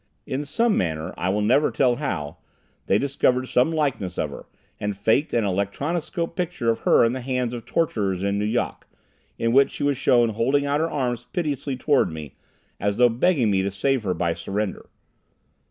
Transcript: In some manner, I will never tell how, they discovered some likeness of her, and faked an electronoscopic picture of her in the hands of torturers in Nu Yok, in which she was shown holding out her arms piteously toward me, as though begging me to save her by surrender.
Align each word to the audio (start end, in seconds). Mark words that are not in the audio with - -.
In 0.25 0.45
some 0.45 0.75
manner, 0.75 1.13
I 1.15 1.29
will 1.29 1.43
never 1.43 1.69
tell 1.69 1.97
how, 1.97 2.37
they 2.87 2.97
discovered 2.97 3.45
some 3.47 3.71
likeness 3.71 4.17
of 4.17 4.31
her, 4.31 4.47
and 4.79 4.97
faked 4.97 5.31
an 5.31 5.45
electronoscopic 5.45 6.35
picture 6.35 6.71
of 6.71 6.79
her 6.79 7.05
in 7.05 7.13
the 7.13 7.21
hands 7.21 7.53
of 7.53 7.67
torturers 7.67 8.23
in 8.23 8.39
Nu 8.39 8.45
Yok, 8.45 8.87
in 9.37 9.51
which 9.53 9.69
she 9.69 9.83
was 9.83 9.97
shown 9.99 10.29
holding 10.29 10.65
out 10.65 10.79
her 10.79 10.89
arms 10.89 11.27
piteously 11.31 11.77
toward 11.77 12.11
me, 12.11 12.33
as 12.79 12.97
though 12.97 13.09
begging 13.09 13.51
me 13.51 13.61
to 13.61 13.69
save 13.69 14.01
her 14.01 14.15
by 14.15 14.33
surrender. 14.33 14.89